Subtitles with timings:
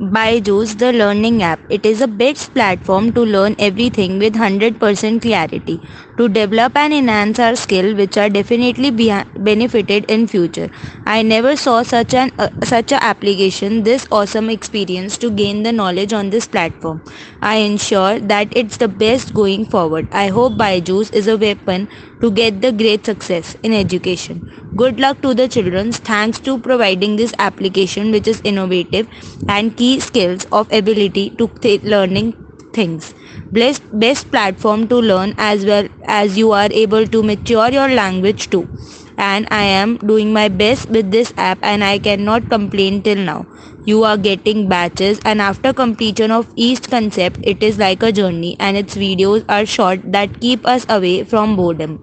[0.00, 1.60] Byju's the learning app.
[1.68, 5.80] It is a best platform to learn everything with 100% clarity,
[6.18, 10.68] to develop and enhance our skill which are definitely be- benefited in future.
[11.06, 15.72] I never saw such an uh, such a application this awesome experience to gain the
[15.72, 17.00] knowledge on this platform.
[17.40, 20.08] I ensure that it's the best going forward.
[20.10, 21.88] I hope Byju's is a weapon
[22.20, 24.42] to get the great success in education.
[24.76, 25.92] Good luck to the children.
[25.92, 29.06] Thanks to providing this application which is innovative
[29.48, 32.34] and key skills of ability to th- learning
[32.72, 33.14] things.
[33.52, 38.50] Best, best platform to learn as well as you are able to mature your language
[38.50, 38.68] too.
[39.16, 43.46] And I am doing my best with this app and I cannot complain till now.
[43.84, 48.56] You are getting batches and after completion of each concept it is like a journey
[48.58, 52.00] and its videos are short that keep us away from boredom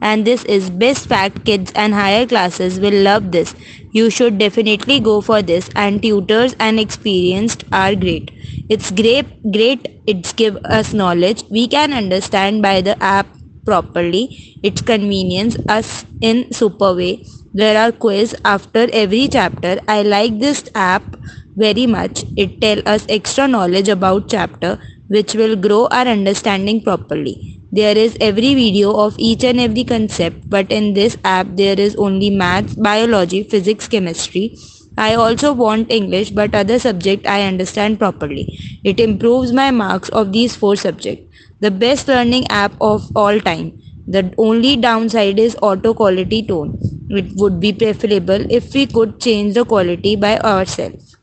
[0.00, 3.54] and this is best fact kids and higher classes will love this
[3.92, 8.30] you should definitely go for this and tutors and experienced are great.
[8.68, 11.42] It's great great it's give us knowledge.
[11.50, 13.26] We can understand by the app
[13.66, 14.58] properly.
[14.62, 17.24] It's convenience us in super way.
[17.54, 19.78] There are quiz after every chapter.
[19.88, 21.16] I like this app
[21.56, 22.24] very much.
[22.36, 24.78] It tell us extra knowledge about chapter
[25.08, 30.48] which will grow our understanding properly there is every video of each and every concept,
[30.48, 34.56] but in this app there is only maths, biology, physics, chemistry.
[34.96, 38.58] I also want English, but other subject I understand properly.
[38.84, 41.24] It improves my marks of these four subjects.
[41.60, 43.80] The best learning app of all time.
[44.06, 46.78] The only downside is auto quality tone.
[47.10, 51.16] It would be preferable if we could change the quality by ourselves.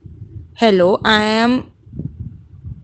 [0.56, 1.72] Hello, I am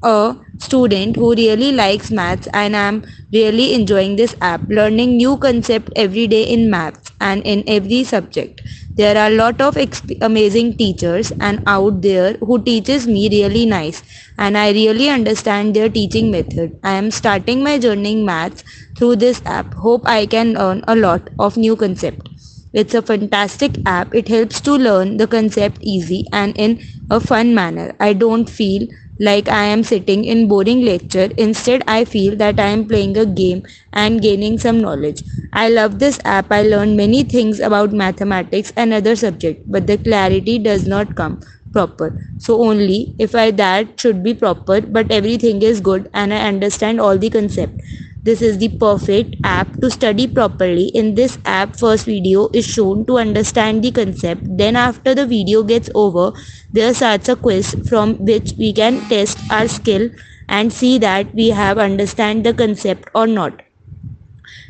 [0.04, 5.90] a student who really likes maths and I'm really enjoying this app learning new concept
[5.96, 8.62] every day in maths and in every subject
[8.96, 13.66] there are a lot of exp- amazing teachers and out there who teaches me really
[13.66, 14.04] nice
[14.38, 18.64] and I really understand their teaching method I am starting my journey in maths
[18.98, 22.30] through this app hope I can learn a lot of new concept
[22.74, 24.14] it's a fantastic app.
[24.16, 27.94] It helps to learn the concept easy and in a fun manner.
[28.00, 28.88] I don't feel
[29.22, 31.30] like I am sitting in boring lecture.
[31.38, 35.24] Instead, I feel that I am playing a game and gaining some knowledge.
[35.54, 36.52] I love this app.
[36.52, 41.40] I learned many things about mathematics and other subjects, but the clarity does not come
[41.74, 42.18] proper.
[42.38, 47.00] So only if I that should be proper, but everything is good and I understand
[47.00, 47.82] all the concept.
[48.24, 50.90] This is the perfect app to study properly.
[50.90, 54.44] In this app, first video is shown to understand the concept.
[54.58, 56.32] Then after the video gets over,
[56.72, 60.10] there starts a quiz from which we can test our skill
[60.50, 63.64] and see that we have understand the concept or not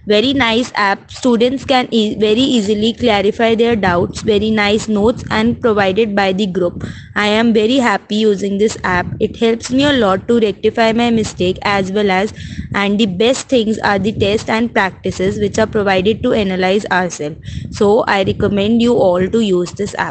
[0.07, 1.09] very nice app.
[1.12, 6.47] Students can e- very easily clarify their doubts very nice notes and provided by the
[6.47, 6.84] group.
[7.16, 9.16] I am very happy using this app.
[9.19, 12.34] It helps me a lot to rectify my mistake as well as
[12.73, 17.38] and the best things are the tests and practices which are provided to analyze ourselves.
[17.69, 20.09] So i recommend you all to use this app